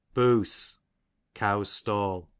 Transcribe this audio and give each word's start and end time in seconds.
Boose, 0.15 0.79
a 1.35 1.37
cow's 1.37 1.71
stall. 1.71 2.27